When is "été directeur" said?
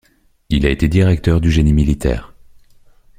0.71-1.39